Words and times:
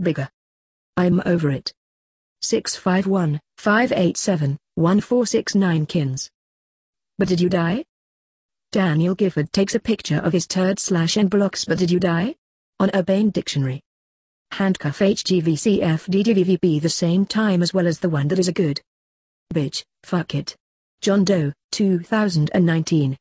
Bigger. 0.00 0.28
I'm 0.96 1.20
over 1.26 1.50
it. 1.50 1.72
651 2.42 3.40
587 3.58 4.56
1469 4.76 5.86
Kins. 5.86 6.30
But 7.18 7.28
did 7.28 7.40
you 7.40 7.50
die? 7.50 7.84
Daniel 8.72 9.14
Gifford 9.14 9.52
takes 9.52 9.74
a 9.74 9.80
picture 9.80 10.18
of 10.18 10.32
his 10.32 10.46
turd 10.46 10.78
slash 10.78 11.16
and 11.16 11.28
blocks 11.28 11.64
but 11.64 11.78
did 11.78 11.90
you 11.90 12.00
die? 12.00 12.36
On 12.78 12.90
Urban 12.94 13.30
Dictionary. 13.30 13.82
Handcuff 14.52 15.00
HGVCFDDVVP 15.00 16.80
the 16.80 16.88
same 16.88 17.26
time 17.26 17.62
as 17.62 17.74
well 17.74 17.86
as 17.86 17.98
the 17.98 18.08
one 18.08 18.28
that 18.28 18.38
is 18.38 18.48
a 18.48 18.52
good. 18.52 18.80
Bitch, 19.52 19.84
fuck 20.02 20.34
it. 20.34 20.56
John 21.02 21.24
Doe, 21.24 21.52
2019. 21.72 23.16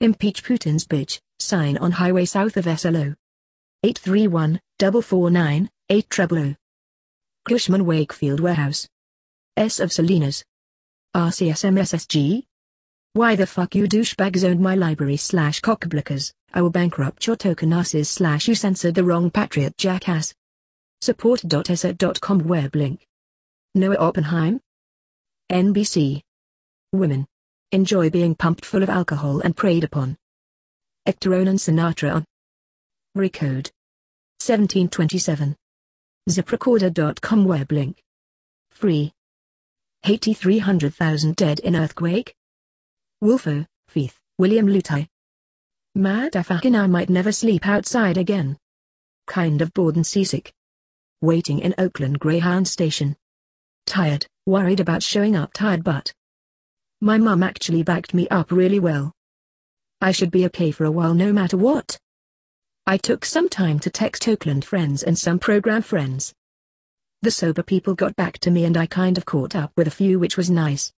Impeach 0.00 0.42
Putin's 0.42 0.86
bitch, 0.86 1.20
sign 1.38 1.76
on 1.76 1.92
highway 1.92 2.24
south 2.24 2.56
of 2.56 2.64
SLO. 2.64 3.14
831 3.84 4.60
449 4.78 5.68
8 5.88 6.08
treble 6.08 6.54
Cushman 7.44 7.84
Wakefield 7.84 8.40
Warehouse. 8.40 8.88
S 9.56 9.80
of 9.80 9.92
Salinas. 9.92 10.44
RCSMSSG? 11.14 12.44
Why 13.14 13.36
the 13.36 13.46
fuck 13.46 13.74
you 13.74 13.86
douchebags 13.86 14.44
owned 14.44 14.60
my 14.60 14.74
library 14.74 15.16
slash 15.16 15.60
cockblickers, 15.60 16.32
I 16.54 16.62
will 16.62 16.70
bankrupt 16.70 17.26
your 17.26 17.36
token 17.36 17.72
asses 17.72 18.08
slash 18.08 18.48
you 18.48 18.54
censored 18.54 18.94
the 18.94 19.04
wrong 19.04 19.30
patriot 19.30 19.76
jackass. 19.76 20.32
Support.esa.com 21.02 22.38
web 22.38 22.74
link. 22.76 23.06
Noah 23.74 23.96
Oppenheim? 23.96 24.60
NBC. 25.50 26.22
Women. 26.92 27.26
Enjoy 27.72 28.08
being 28.08 28.34
pumped 28.34 28.64
full 28.64 28.82
of 28.82 28.88
alcohol 28.88 29.40
and 29.40 29.56
preyed 29.56 29.84
upon. 29.84 30.16
Hector 31.06 31.34
Onan 31.34 31.56
Sinatra 31.56 32.14
on. 32.14 32.24
Recode. 33.16 33.70
1727. 34.40 35.56
ZipRecruiter.com 36.30 37.44
web 37.44 37.72
link. 37.72 38.00
Free. 38.70 39.12
Haiti 40.04 40.34
300,000 40.34 41.34
dead 41.34 41.58
in 41.58 41.74
earthquake? 41.74 42.32
Wolfo, 43.20 43.66
Feith, 43.92 44.14
William 44.38 44.68
Lutai. 44.68 45.08
Mad 45.96 46.34
fucking 46.46 46.76
I 46.76 46.86
might 46.86 47.10
never 47.10 47.32
sleep 47.32 47.66
outside 47.66 48.18
again. 48.18 48.56
Kind 49.26 49.62
of 49.62 49.74
bored 49.74 49.96
and 49.96 50.06
seasick. 50.06 50.52
Waiting 51.22 51.58
in 51.58 51.74
Oakland 51.76 52.20
Greyhound 52.20 52.68
Station. 52.68 53.16
Tired, 53.86 54.24
worried 54.46 54.78
about 54.78 55.02
showing 55.02 55.34
up 55.34 55.52
tired 55.52 55.82
but. 55.82 56.12
My 57.00 57.18
mum 57.18 57.42
actually 57.42 57.82
backed 57.82 58.14
me 58.14 58.28
up 58.28 58.52
really 58.52 58.78
well. 58.78 59.12
I 60.00 60.12
should 60.12 60.30
be 60.30 60.46
okay 60.46 60.70
for 60.70 60.84
a 60.84 60.90
while 60.90 61.14
no 61.14 61.32
matter 61.32 61.56
what. 61.56 61.98
I 62.84 62.96
took 62.96 63.24
some 63.24 63.48
time 63.48 63.78
to 63.80 63.90
text 63.90 64.26
Oakland 64.26 64.64
friends 64.64 65.04
and 65.04 65.16
some 65.16 65.38
program 65.38 65.82
friends. 65.82 66.34
The 67.22 67.30
sober 67.30 67.62
people 67.62 67.94
got 67.94 68.16
back 68.16 68.38
to 68.40 68.50
me 68.50 68.64
and 68.64 68.76
I 68.76 68.86
kind 68.86 69.16
of 69.16 69.24
caught 69.24 69.54
up 69.54 69.70
with 69.76 69.86
a 69.86 69.92
few 69.92 70.18
which 70.18 70.36
was 70.36 70.50
nice. 70.50 70.92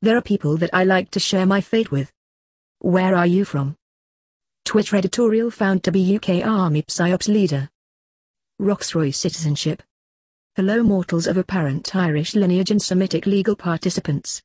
There 0.00 0.16
are 0.16 0.22
people 0.22 0.56
that 0.56 0.70
I 0.72 0.84
like 0.84 1.10
to 1.10 1.20
share 1.20 1.44
my 1.44 1.60
fate 1.60 1.90
with. 1.90 2.10
Where 2.78 3.14
are 3.14 3.26
you 3.26 3.44
from? 3.44 3.76
Twitter 4.64 4.96
editorial 4.96 5.50
found 5.50 5.84
to 5.84 5.92
be 5.92 6.16
UK 6.16 6.42
Army 6.42 6.80
PSYOPs 6.82 7.28
leader. 7.28 7.68
Roxroy 8.58 9.10
citizenship. 9.10 9.82
Hello 10.56 10.82
mortals 10.82 11.26
of 11.26 11.36
apparent 11.36 11.94
Irish 11.94 12.34
lineage 12.34 12.70
and 12.70 12.80
Semitic 12.80 13.26
legal 13.26 13.56
participants. 13.56 14.42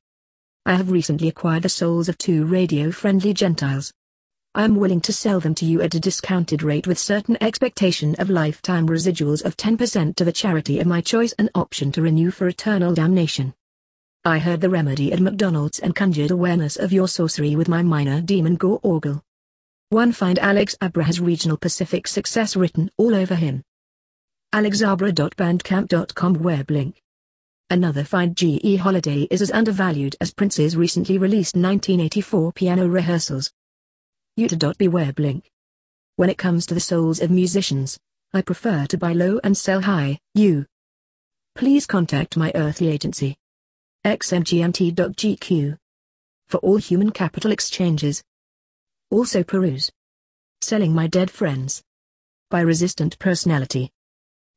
I 0.65 0.75
have 0.75 0.91
recently 0.91 1.29
acquired 1.29 1.63
the 1.63 1.69
souls 1.69 2.09
of 2.09 2.17
two 2.17 2.45
radio-friendly 2.45 3.33
Gentiles. 3.33 3.93
I 4.55 4.65
am 4.65 4.77
willing 4.77 4.99
to 5.01 5.13
sell 5.13 5.39
them 5.39 5.53
to 5.55 5.65
you 5.65 5.79
at 5.83 5.93
a 5.93 5.99
discounted 5.99 6.63
rate 6.63 6.87
with 6.87 6.97
certain 6.97 7.37
expectation 7.39 8.15
of 8.15 8.31
lifetime 8.31 8.87
residuals 8.87 9.45
of 9.45 9.55
10% 9.55 10.15
to 10.15 10.25
the 10.25 10.31
charity 10.31 10.79
of 10.79 10.87
my 10.87 11.01
choice 11.01 11.33
and 11.33 11.51
option 11.53 11.91
to 11.91 12.01
renew 12.01 12.31
for 12.31 12.47
eternal 12.47 12.95
damnation. 12.95 13.53
I 14.25 14.39
heard 14.39 14.61
the 14.61 14.69
remedy 14.69 15.13
at 15.13 15.19
McDonald's 15.19 15.77
and 15.77 15.95
conjured 15.95 16.31
awareness 16.31 16.77
of 16.77 16.91
your 16.91 17.07
sorcery 17.07 17.55
with 17.55 17.69
my 17.69 17.83
minor 17.83 18.21
demon 18.21 18.55
gore 18.55 18.79
orgle. 18.81 19.21
One 19.89 20.11
find 20.11 20.39
Alex 20.39 20.75
Abra 20.81 21.03
has 21.03 21.19
regional 21.19 21.55
Pacific 21.55 22.07
success 22.07 22.55
written 22.55 22.89
all 22.97 23.13
over 23.13 23.35
him. 23.35 23.63
alexabra.bandcamp.com 24.51 26.33
web 26.33 26.71
link. 26.71 26.99
Another 27.69 28.03
find 28.03 28.35
G.E. 28.35 28.77
Holiday 28.77 29.27
is 29.29 29.43
as 29.43 29.51
undervalued 29.51 30.15
as 30.19 30.33
Prince's 30.33 30.75
recently 30.75 31.19
released 31.19 31.55
1984 31.55 32.51
piano 32.53 32.87
rehearsals. 32.87 33.51
youtu.be 34.39 34.87
web 34.87 35.19
link. 35.19 35.51
When 36.15 36.29
it 36.29 36.37
comes 36.37 36.65
to 36.65 36.73
the 36.73 36.79
souls 36.79 37.21
of 37.21 37.29
musicians, 37.29 37.99
I 38.33 38.41
prefer 38.41 38.85
to 38.87 38.97
buy 38.97 39.13
low 39.13 39.39
and 39.43 39.57
sell 39.57 39.81
high, 39.81 40.19
you. 40.33 40.65
Please 41.55 41.85
contact 41.85 42.37
my 42.37 42.51
earthly 42.55 42.87
agency 42.87 43.37
xmgmt.gq. 44.05 45.77
For 46.47 46.57
all 46.57 46.77
human 46.77 47.11
capital 47.11 47.51
exchanges. 47.51 48.23
Also 49.11 49.43
peruse. 49.43 49.91
Selling 50.61 50.93
My 50.93 51.07
Dead 51.07 51.29
Friends. 51.29 51.83
By 52.49 52.61
Resistant 52.61 53.19
Personality. 53.19 53.91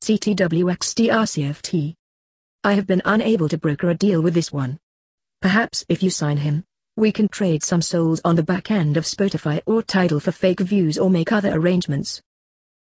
CTWXDRCFT. 0.02 1.94
I 2.64 2.74
have 2.74 2.86
been 2.86 3.02
unable 3.04 3.48
to 3.48 3.58
broker 3.58 3.90
a 3.90 3.94
deal 3.94 4.22
with 4.22 4.34
this 4.34 4.52
one. 4.52 4.78
Perhaps 5.40 5.84
if 5.88 6.02
you 6.02 6.10
sign 6.10 6.36
him, 6.38 6.64
we 6.96 7.10
can 7.10 7.28
trade 7.28 7.62
some 7.62 7.80
souls 7.80 8.20
on 8.24 8.36
the 8.36 8.42
back 8.42 8.70
end 8.70 8.96
of 8.96 9.04
Spotify 9.04 9.62
or 9.66 9.82
Tidal 9.82 10.20
for 10.20 10.32
fake 10.32 10.60
views 10.60 10.98
or 10.98 11.08
make 11.08 11.32
other 11.32 11.52
arrangements. 11.52 12.20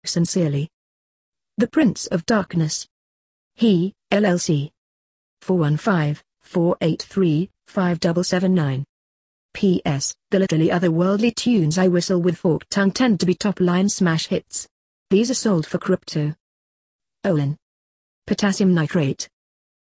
Sincerely. 0.05 0.69
The 1.57 1.67
Prince 1.67 2.07
of 2.07 2.25
Darkness. 2.25 2.87
He, 3.55 3.93
LLC. 4.11 4.71
415 5.41 6.23
483 6.41 7.49
5779. 7.67 8.85
P.S. 9.53 10.15
The 10.29 10.39
literally 10.39 10.69
otherworldly 10.69 11.35
tunes 11.35 11.77
I 11.77 11.87
whistle 11.87 12.21
with 12.21 12.37
forked 12.37 12.69
tongue 12.69 12.91
tend 12.91 13.19
to 13.19 13.25
be 13.25 13.33
top-line 13.33 13.89
smash 13.89 14.27
hits. 14.27 14.67
These 15.09 15.31
are 15.31 15.33
sold 15.33 15.65
for 15.65 15.79
crypto. 15.79 16.35
Olin. 17.25 17.57
Potassium 18.25 18.73
nitrate. 18.73 19.27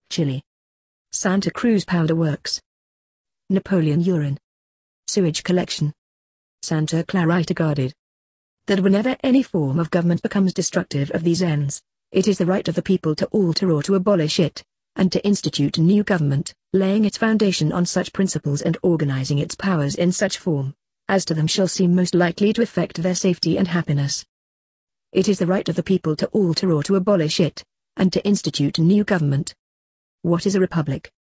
Chili. 0.09 0.43
Santa 1.11 1.51
Cruz 1.51 1.85
Powder 1.85 2.15
Works. 2.15 2.61
Napoleon 3.49 4.01
urine. 4.01 4.39
Sewage 5.07 5.45
collection. 5.45 5.93
Santa 6.63 7.05
Clarita 7.05 7.55
guarded. 7.55 7.95
That 8.67 8.81
whenever 8.81 9.17
any 9.23 9.45
form 9.45 9.79
of 9.79 9.91
government 9.91 10.23
becomes 10.23 10.53
destructive 10.53 11.13
of 11.13 11.23
these 11.23 11.43
ends, 11.43 11.81
it 12.11 12.27
is 12.27 12.39
the 12.39 12.47
right 12.47 12.67
of 12.67 12.75
the 12.75 12.83
people 12.83 13.15
to 13.15 13.27
alter 13.27 13.71
or 13.71 13.85
to 13.85 13.95
abolish 13.95 14.41
it 14.41 14.65
and 14.97 15.13
to 15.13 15.25
institute 15.25 15.79
a 15.79 15.83
new 15.83 16.03
government, 16.03 16.55
laying 16.73 17.05
its 17.05 17.19
foundation 17.19 17.71
on 17.71 17.87
such 17.87 18.13
principles 18.13 18.63
and 18.63 18.79
organizing 18.83 19.39
its 19.39 19.55
powers 19.55 19.95
in 19.95 20.11
such 20.11 20.39
form, 20.39 20.75
as 21.09 21.25
to 21.27 21.35
them 21.35 21.47
shall 21.47 21.69
seem 21.69 21.95
most 21.95 22.15
likely 22.15 22.53
to 22.53 22.63
affect 22.63 23.03
their 23.03 23.15
safety 23.15 23.59
and 23.59 23.69
happiness. 23.69 24.25
It 25.13 25.29
is 25.29 25.39
the 25.39 25.47
right 25.47 25.69
of 25.69 25.77
the 25.77 25.83
people 25.83 26.17
to 26.17 26.27
alter 26.29 26.73
or 26.73 26.83
to 26.83 26.97
abolish 26.97 27.39
it, 27.39 27.63
and 27.97 28.13
to 28.13 28.25
institute 28.27 28.79
a 28.79 28.83
new 28.83 29.05
government. 29.05 29.55
What 30.23 30.47
is 30.47 30.55
a 30.55 30.61
republic? 30.61 31.13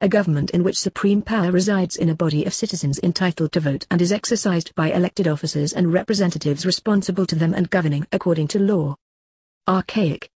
A 0.00 0.08
government 0.08 0.50
in 0.50 0.62
which 0.62 0.78
supreme 0.78 1.22
power 1.22 1.50
resides 1.50 1.96
in 1.96 2.08
a 2.08 2.14
body 2.14 2.44
of 2.44 2.54
citizens 2.54 3.00
entitled 3.02 3.52
to 3.52 3.60
vote 3.60 3.86
and 3.90 4.00
is 4.00 4.12
exercised 4.12 4.74
by 4.76 4.92
elected 4.92 5.26
officers 5.26 5.72
and 5.72 5.92
representatives 5.92 6.64
responsible 6.64 7.26
to 7.26 7.34
them 7.34 7.52
and 7.52 7.68
governing 7.68 8.06
according 8.12 8.46
to 8.48 8.60
law. 8.60 8.94
Archaic, 9.66 10.30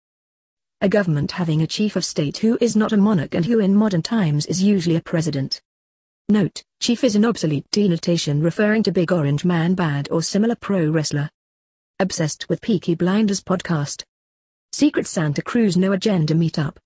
a 0.82 0.88
government 0.88 1.30
having 1.30 1.62
a 1.62 1.66
chief 1.68 1.94
of 1.94 2.04
state 2.04 2.38
who 2.38 2.58
is 2.60 2.74
not 2.74 2.90
a 2.90 2.96
monarch 2.96 3.36
and 3.36 3.46
who 3.46 3.60
in 3.60 3.72
modern 3.72 4.02
times 4.02 4.46
is 4.46 4.64
usually 4.64 4.96
a 4.96 5.00
president. 5.00 5.62
Note, 6.28 6.64
chief 6.80 7.04
is 7.04 7.14
an 7.14 7.24
obsolete 7.24 7.70
denotation 7.70 8.42
referring 8.42 8.82
to 8.82 8.90
Big 8.90 9.12
Orange 9.12 9.44
Man 9.44 9.74
Bad 9.74 10.08
or 10.10 10.24
similar 10.24 10.56
pro 10.56 10.90
wrestler. 10.90 11.30
Obsessed 12.00 12.48
with 12.48 12.60
Peaky 12.60 12.96
Blinders 12.96 13.40
podcast. 13.40 14.02
Secret 14.72 15.06
Santa 15.06 15.40
Cruz 15.40 15.76
No 15.76 15.92
Agenda 15.92 16.34
Meetup. 16.34 16.78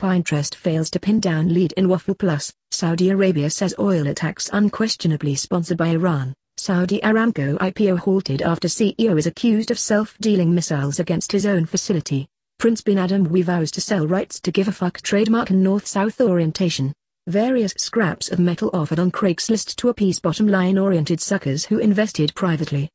Pinterest 0.00 0.54
fails 0.54 0.88
to 0.88 0.98
pin 0.98 1.20
down 1.20 1.52
lead 1.52 1.72
in 1.72 1.86
Waffle 1.86 2.14
Plus. 2.14 2.54
Saudi 2.70 3.10
Arabia 3.10 3.50
says 3.50 3.74
oil 3.78 4.06
attacks 4.06 4.48
unquestionably 4.50 5.34
sponsored 5.34 5.76
by 5.76 5.88
Iran. 5.88 6.32
Saudi 6.56 7.00
Aramco 7.00 7.58
IPO 7.58 7.98
halted 7.98 8.40
after 8.40 8.66
CEO 8.66 9.18
is 9.18 9.26
accused 9.26 9.70
of 9.70 9.78
self-dealing 9.78 10.54
missiles 10.54 11.00
against 11.00 11.30
his 11.30 11.44
own 11.44 11.66
facility. 11.66 12.26
Prince 12.58 12.80
bin 12.80 12.96
Adam 12.96 13.26
vows 13.42 13.70
to 13.72 13.82
sell 13.82 14.06
rights 14.06 14.40
to 14.40 14.50
give 14.50 14.68
a 14.68 14.72
fuck 14.72 15.02
trademark 15.02 15.50
and 15.50 15.62
north-south 15.62 16.18
orientation. 16.22 16.94
Various 17.26 17.74
scraps 17.76 18.32
of 18.32 18.38
metal 18.38 18.70
offered 18.72 18.98
on 18.98 19.10
Craigslist 19.10 19.76
to 19.76 19.90
appease 19.90 20.18
bottom-line 20.18 20.78
oriented 20.78 21.20
suckers 21.20 21.66
who 21.66 21.78
invested 21.78 22.34
privately. 22.34 22.88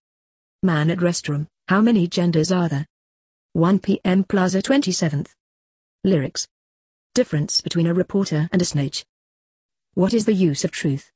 Man 0.64 0.90
at 0.90 0.98
restroom, 0.98 1.46
how 1.68 1.82
many 1.82 2.08
genders 2.08 2.52
are 2.52 2.68
there? 2.68 2.88
1 3.54 3.78
p.m. 3.78 4.24
Plaza 4.24 4.64
27th. 4.64 5.30
Lyrics. 6.04 6.48
Difference 7.16 7.62
between 7.62 7.88
a 7.88 7.94
reporter 7.94 8.50
and 8.52 8.62
a 8.62 8.66
snitch. 8.66 9.06
What 9.94 10.14
is 10.14 10.26
the 10.26 10.34
use 10.34 10.66
of 10.66 10.72
truth? 10.72 11.14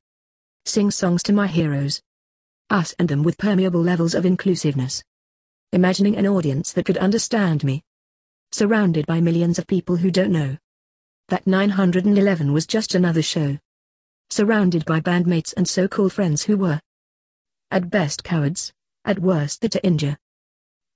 Sing 0.64 0.90
songs 0.90 1.22
to 1.24 1.32
my 1.34 1.46
heroes. 1.46 2.00
Us 2.70 2.94
and 2.98 3.06
them 3.06 3.22
with 3.22 3.36
permeable 3.36 3.82
levels 3.82 4.14
of 4.14 4.24
inclusiveness. 4.24 5.04
Imagining 5.74 6.16
an 6.16 6.26
audience 6.26 6.72
that 6.72 6.86
could 6.86 6.96
understand 6.96 7.64
me. 7.64 7.82
surrounded 8.50 9.04
by 9.04 9.20
millions 9.20 9.58
of 9.58 9.66
people 9.66 9.96
who 9.96 10.10
don't 10.10 10.32
know. 10.32 10.56
That 11.28 11.46
911 11.46 12.50
was 12.50 12.66
just 12.66 12.94
another 12.94 13.20
show. 13.20 13.58
Surrounded 14.30 14.86
by 14.86 15.00
bandmates 15.00 15.52
and 15.54 15.68
so-called 15.68 16.14
friends 16.14 16.44
who 16.44 16.56
were 16.56 16.80
at 17.70 17.90
best 17.90 18.24
cowards, 18.24 18.72
at 19.04 19.18
worst 19.18 19.60
to 19.60 19.84
injure. 19.84 20.16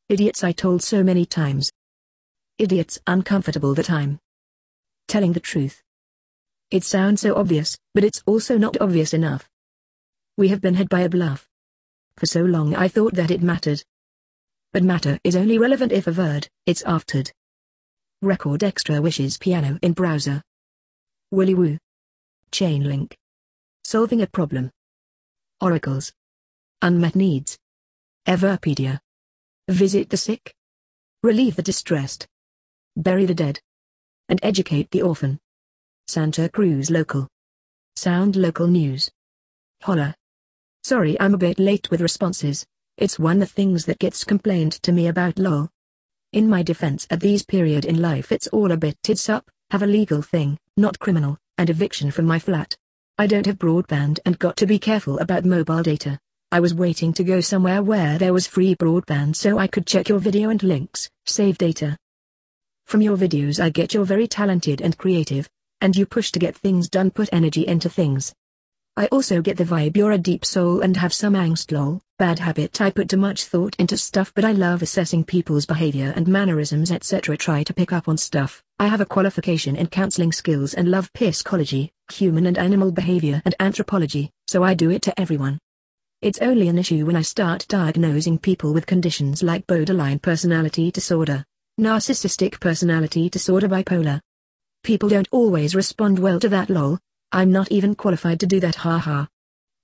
Idiots 0.09 0.43
I 0.43 0.53
told 0.53 0.83
so 0.83 1.05
many 1.05 1.27
times. 1.27 1.71
Idiots 2.59 2.99
uncomfortable 3.07 3.75
that 3.75 3.91
I'm 3.91 4.19
telling 5.15 5.33
the 5.33 5.39
truth. 5.39 5.81
It 6.73 6.83
sounds 6.83 7.21
so 7.21 7.37
obvious, 7.37 7.79
but 7.95 8.03
it's 8.03 8.21
also 8.27 8.59
not 8.59 8.81
obvious 8.81 9.15
enough. 9.15 9.49
We 10.37 10.49
have 10.49 10.61
been 10.61 10.75
had 10.75 10.89
by 10.89 11.03
a 11.03 11.09
bluff. 11.09 11.49
For 12.17 12.27
so 12.27 12.43
long 12.43 12.75
I 12.75 12.89
thought 12.89 13.15
that 13.15 13.31
it 13.31 13.41
mattered. 13.41 13.85
But 14.73 14.83
matter 14.83 15.21
is 15.23 15.37
only 15.37 15.57
relevant 15.57 15.93
if 15.93 16.09
averred, 16.09 16.49
it's 16.67 16.83
aftered. 16.83 17.31
Record 18.23 18.65
extra 18.65 19.01
wishes 19.01 19.39
piano 19.39 19.79
in 19.83 19.93
browser. 19.93 20.43
Willy 21.31 21.55
Woo. 21.55 21.79
Chainlink. 22.51 23.13
Solving 23.85 24.21
a 24.21 24.27
problem. 24.27 24.73
Oracles. 25.61 26.13
Unmet 26.83 27.15
needs. 27.15 27.57
Everpedia. 28.27 28.99
Visit 29.69 30.11
the 30.11 30.17
sick. 30.17 30.53
Relieve 31.23 31.55
the 31.55 31.63
distressed. 31.63 32.27
Bury 32.97 33.27
the 33.27 33.35
dead. 33.35 33.61
And 34.29 34.41
educate 34.43 34.91
the 34.91 35.03
orphan. 35.03 35.39
Santa 36.07 36.49
Cruz 36.49 36.91
Local. 36.91 37.29
Sound 37.97 38.37
Local 38.37 38.67
News. 38.67 39.11
Holla. 39.83 40.15
Sorry 40.83 41.19
I'm 41.21 41.35
a 41.35 41.39
bit 41.39 41.59
late 41.59 41.91
with 41.91 42.01
responses, 42.01 42.67
it's 42.97 43.19
one 43.19 43.43
of 43.43 43.49
the 43.49 43.55
things 43.55 43.87
that 43.87 43.99
gets 43.99 44.23
complained 44.23 44.73
to 44.83 44.93
me 44.93 45.09
about 45.09 45.39
lol. 45.39 45.69
In 46.33 46.49
my 46.49 46.63
defense 46.63 47.07
at 47.11 47.21
these 47.21 47.43
period 47.43 47.85
in 47.85 48.01
life 48.01 48.31
it's 48.33 48.47
all 48.49 48.73
a 48.73 48.77
bit 48.77 48.97
tits 49.03 49.29
up, 49.29 49.51
have 49.71 49.83
a 49.83 49.87
legal 49.87 50.23
thing, 50.23 50.59
not 50.77 50.99
criminal, 50.99 51.37
and 51.59 51.69
eviction 51.69 52.11
from 52.11 52.25
my 52.25 52.39
flat. 52.39 52.77
I 53.19 53.27
don't 53.27 53.47
have 53.47 53.59
broadband 53.59 54.21
and 54.25 54.39
got 54.39 54.57
to 54.59 54.67
be 54.67 54.79
careful 54.79 55.19
about 55.19 55.45
mobile 55.45 55.83
data. 55.83 56.19
I 56.53 56.61
was 56.61 56.73
waiting 56.73 57.13
to 57.15 57.25
go 57.25 57.41
somewhere 57.41 57.83
where 57.83 58.17
there 58.17 58.33
was 58.33 58.47
free 58.47 58.75
broadband 58.75 59.37
so 59.37 59.59
I 59.59 59.67
could 59.67 59.87
check 59.87 60.09
your 60.09 60.19
video 60.19 60.51
and 60.51 60.63
links, 60.63 61.11
save 61.27 61.59
data. 61.59 61.97
From 62.87 63.01
your 63.01 63.17
videos 63.17 63.59
I 63.61 63.71
get 63.71 63.95
you're 63.95 64.05
very 64.05 64.29
talented 64.29 64.81
and 64.81 64.97
creative, 64.97 65.49
and 65.81 65.97
you 65.97 66.07
push 66.07 66.31
to 66.33 66.39
get 66.39 66.57
things 66.57 66.89
done 66.89 67.11
put 67.11 67.29
energy 67.33 67.67
into 67.67 67.89
things. 67.89 68.35
I 68.97 69.07
also 69.07 69.43
get 69.43 69.57
the 69.57 69.65
vibe 69.65 69.97
you're 69.97 70.13
a 70.13 70.19
deep 70.19 70.45
soul 70.45 70.81
and 70.81 70.97
have 70.97 71.13
some 71.13 71.35
angst 71.35 71.73
lol, 71.73 72.01
bad 72.17 72.39
habit 72.39 72.81
I 72.81 72.91
put 72.91 73.09
too 73.09 73.17
much 73.17 73.45
thought 73.45 73.75
into 73.77 73.97
stuff 73.97 74.33
but 74.33 74.45
I 74.45 74.53
love 74.53 74.83
assessing 74.83 75.25
people's 75.25 75.67
behavior 75.67 76.13
and 76.15 76.29
mannerisms 76.29 76.93
etc 76.93 77.37
try 77.37 77.65
to 77.65 77.75
pick 77.75 77.93
up 77.93 78.07
on 78.09 78.17
stuff, 78.17 78.63
I 78.79 78.87
have 78.87 79.01
a 79.01 79.07
qualification 79.07 79.75
in 79.75 79.89
counseling 79.89 80.31
skills 80.31 80.75
and 80.75 80.93
love 80.93 81.11
psychology, 81.19 81.91
human 82.13 82.47
and 82.47 82.57
animal 82.57 82.93
behavior 82.93 83.43
and 83.45 83.57
anthropology, 83.59 84.31
so 84.47 84.63
I 84.63 84.75
do 84.75 84.91
it 84.91 85.03
to 85.03 85.21
everyone. 85.21 85.59
It's 86.23 86.39
only 86.39 86.69
an 86.69 86.79
issue 86.79 87.05
when 87.05 87.17
I 87.17 87.23
start 87.23 87.67
diagnosing 87.69 88.39
people 88.39 88.73
with 88.73 88.87
conditions 88.87 89.43
like 89.43 89.67
borderline 89.67 90.21
personality 90.21 90.93
disorder, 90.93 91.45
narcissistic 91.81 92.61
personality 92.61 93.29
disorder 93.29 93.69
bipolar. 93.69 94.21
People 94.85 95.09
don't 95.09 95.27
always 95.33 95.75
respond 95.75 96.19
well 96.21 96.39
to 96.39 96.49
that 96.49 96.71
lol, 96.71 97.01
I'm 97.33 97.51
not 97.51 97.73
even 97.73 97.97
qualified 97.97 98.39
to 98.41 98.47
do 98.47 98.61
that 98.61 98.77
haha. 98.77 99.27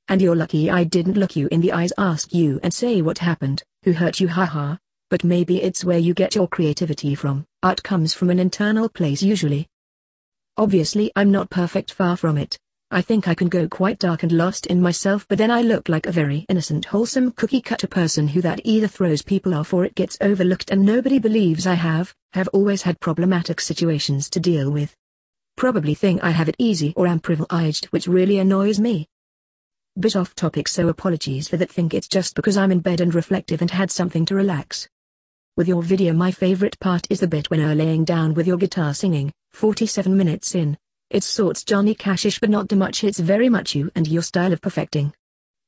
And 0.06 0.22
you're 0.22 0.36
lucky 0.36 0.70
I 0.70 0.84
didn't 0.84 1.16
look 1.16 1.34
you 1.34 1.48
in 1.48 1.60
the 1.60 1.72
eyes 1.72 1.92
ask 1.98 2.32
you 2.32 2.60
and 2.62 2.72
say 2.72 3.02
what 3.02 3.18
happened, 3.18 3.64
who 3.82 3.92
hurt 3.92 4.20
you 4.20 4.28
haha, 4.28 4.76
but 5.08 5.24
maybe 5.24 5.60
it's 5.60 5.84
where 5.84 5.98
you 5.98 6.14
get 6.14 6.36
your 6.36 6.46
creativity 6.46 7.16
from, 7.16 7.44
art 7.64 7.82
comes 7.82 8.14
from 8.14 8.30
an 8.30 8.38
internal 8.38 8.88
place 8.88 9.20
usually. 9.20 9.66
Obviously 10.56 11.10
I'm 11.16 11.32
not 11.32 11.50
perfect 11.50 11.92
far 11.92 12.16
from 12.16 12.38
it, 12.38 12.56
I 12.92 13.02
think 13.02 13.28
I 13.28 13.34
can 13.36 13.48
go 13.48 13.68
quite 13.68 14.00
dark 14.00 14.24
and 14.24 14.32
lost 14.32 14.66
in 14.66 14.82
myself 14.82 15.24
but 15.28 15.38
then 15.38 15.50
I 15.50 15.62
look 15.62 15.88
like 15.88 16.06
a 16.06 16.12
very 16.12 16.44
innocent 16.48 16.86
wholesome 16.86 17.30
cookie 17.30 17.60
cutter 17.60 17.86
person 17.86 18.26
who 18.26 18.40
that 18.40 18.60
either 18.64 18.88
throws 18.88 19.22
people 19.22 19.54
off 19.54 19.72
or 19.72 19.84
it 19.84 19.94
gets 19.94 20.18
overlooked 20.20 20.72
and 20.72 20.84
nobody 20.84 21.20
believes 21.20 21.68
I 21.68 21.74
have, 21.74 22.12
have 22.32 22.48
always 22.48 22.82
had 22.82 22.98
problematic 22.98 23.60
situations 23.60 24.28
to 24.30 24.40
deal 24.40 24.72
with. 24.72 24.96
Probably 25.56 25.94
think 25.94 26.24
I 26.24 26.30
have 26.30 26.48
it 26.48 26.56
easy 26.58 26.92
or 26.96 27.06
am 27.06 27.20
privileged 27.20 27.84
which 27.86 28.08
really 28.08 28.40
annoys 28.40 28.80
me. 28.80 29.06
Bit 29.96 30.16
off 30.16 30.34
topic 30.34 30.66
so 30.66 30.88
apologies 30.88 31.46
for 31.46 31.58
that 31.58 31.70
think 31.70 31.94
it's 31.94 32.08
just 32.08 32.34
because 32.34 32.56
I'm 32.56 32.72
in 32.72 32.80
bed 32.80 33.00
and 33.00 33.14
reflective 33.14 33.60
and 33.60 33.70
had 33.70 33.92
something 33.92 34.24
to 34.26 34.34
relax. 34.34 34.88
With 35.56 35.68
your 35.68 35.84
video 35.84 36.12
my 36.12 36.32
favorite 36.32 36.80
part 36.80 37.06
is 37.08 37.20
the 37.20 37.28
bit 37.28 37.50
when 37.50 37.60
you're 37.60 37.72
laying 37.72 38.04
down 38.04 38.34
with 38.34 38.48
your 38.48 38.56
guitar 38.56 38.94
singing, 38.94 39.32
47 39.52 40.16
minutes 40.16 40.56
in, 40.56 40.76
it's 41.10 41.26
sorts 41.26 41.64
Johnny 41.64 41.92
Cashish 41.92 42.38
but 42.38 42.50
not 42.50 42.68
too 42.68 42.76
much 42.76 43.02
it's 43.02 43.18
very 43.18 43.48
much 43.48 43.74
you 43.74 43.90
and 43.96 44.06
your 44.06 44.22
style 44.22 44.52
of 44.52 44.60
perfecting. 44.60 45.12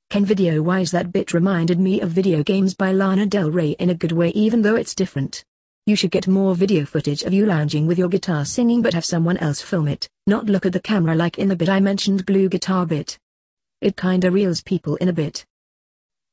Ken 0.09 0.25
video 0.25 0.63
wise 0.63 0.93
that 0.93 1.11
bit 1.11 1.35
reminded 1.35 1.81
me 1.81 2.01
of 2.01 2.11
video 2.11 2.45
games 2.45 2.75
by 2.75 2.93
Lana 2.93 3.27
Del 3.27 3.51
Rey 3.51 3.71
in 3.81 3.91
a 3.91 3.95
good 3.95 4.13
way 4.13 4.29
even 4.31 4.63
though 4.63 4.77
it's 4.77 4.95
different. 4.95 5.45
You 5.85 5.97
should 5.97 6.13
get 6.13 6.29
more 6.29 6.55
video 6.55 6.85
footage 6.85 7.25
of 7.25 7.33
you 7.33 7.45
lounging 7.45 7.89
with 7.89 7.99
your 7.99 8.09
guitar 8.09 8.45
singing 8.45 8.83
but 8.83 8.95
have 8.95 9.05
someone 9.05 9.37
else 9.39 9.61
film 9.61 9.89
it, 9.89 10.09
not 10.29 10.47
look 10.47 10.65
at 10.65 10.73
the 10.73 10.81
camera 10.81 11.17
like 11.17 11.39
in 11.41 11.49
the 11.49 11.57
bit 11.57 11.69
I 11.69 11.81
mentioned 11.81 12.25
blue 12.25 12.49
guitar 12.49 12.87
bit. 12.87 13.19
It 13.81 13.97
kinda 13.97 14.31
reels 14.31 14.61
people 14.61 14.95
in 14.97 15.09
a 15.09 15.13
bit. 15.13 15.45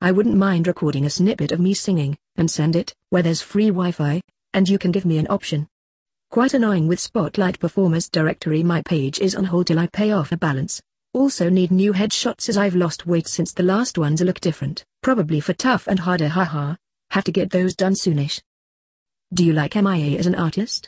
I 0.02 0.12
wouldn't 0.12 0.38
mind 0.38 0.68
recording 0.68 1.06
a 1.06 1.10
snippet 1.10 1.52
of 1.52 1.60
me 1.60 1.74
singing, 1.74 2.16
and 2.36 2.50
send 2.50 2.76
it, 2.76 2.94
where 3.10 3.24
there's 3.24 3.42
free 3.42 3.70
Wi-Fi, 3.70 4.22
and 4.54 4.70
you 4.70 4.78
can 4.78 4.92
give 4.92 5.06
me 5.06 5.18
an 5.18 5.28
option. 5.32 5.68
Quite 6.32 6.54
annoying 6.54 6.88
with 6.88 7.00
Spotlight 7.00 7.60
Performers 7.60 8.08
directory 8.08 8.62
my 8.62 8.84
page 8.84 9.18
is 9.18 9.34
on 9.34 9.46
hold 9.46 9.66
till 9.66 9.80
I 9.80 9.88
pay 9.88 10.12
off 10.12 10.32
a 10.32 10.38
balance. 10.38 10.80
Also 11.12 11.50
need 11.50 11.72
new 11.72 11.92
headshots 11.92 12.50
as 12.50 12.56
I've 12.56 12.76
lost 12.76 13.08
weight 13.08 13.28
since 13.28 13.52
the 13.52 13.64
last 13.64 13.98
ones 13.98 14.22
look 14.22 14.40
different, 14.40 14.86
probably 15.02 15.40
for 15.40 15.54
tough 15.54 15.88
and 15.88 16.00
harder 16.00 16.28
haha. 16.28 16.76
Have 17.10 17.24
to 17.24 17.32
get 17.32 17.50
those 17.50 17.76
done 17.76 17.94
soonish. 17.94 18.40
Do 19.34 19.44
you 19.44 19.54
like 19.54 19.74
MIA 19.74 20.20
as 20.20 20.28
an 20.28 20.36
artist? 20.36 20.88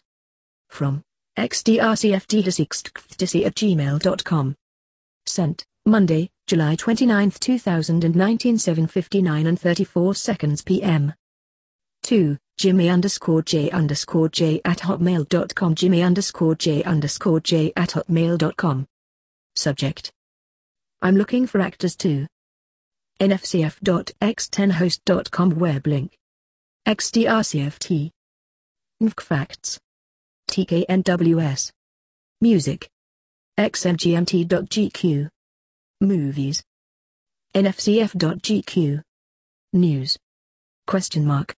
From 0.70 1.02
xdrcftd6 1.40 3.44
at 3.44 3.56
gmail.com. 3.56 4.56
Sent, 5.26 5.66
Monday, 5.88 6.30
July 6.46 6.76
29, 6.76 7.32
2019 7.32 8.58
7.59 8.58 9.48
and 9.48 9.60
34 9.60 10.14
seconds 10.14 10.62
p.m. 10.62 11.16
2. 12.04 12.38
Jimmy 12.62 12.90
underscore 12.90 13.42
J 13.42 13.72
underscore 13.72 14.30
J 14.30 14.62
at 14.64 14.82
hotmail.com 14.82 15.74
Jimmy 15.74 16.04
underscore 16.04 16.54
J 16.54 16.84
underscore 16.84 17.40
J 17.40 17.74
at 17.76 17.90
hotmail.com. 17.90 18.86
Subject. 19.56 20.12
I'm 21.02 21.16
looking 21.16 21.48
for 21.48 21.60
actors 21.60 21.96
too. 21.96 22.28
nfcf.x10host.com 23.20 25.50
web 25.58 25.88
link. 25.88 26.16
xdrcft. 26.88 28.12
NFK 29.02 29.22
facts. 29.22 29.80
TKNWS. 30.52 31.72
Music. 32.42 32.88
xmgmt.gq. 33.58 35.30
Movies. 36.00 36.62
nfcf.gq. 37.56 39.02
News. 39.74 40.18
Question 40.86 41.26
mark. 41.26 41.50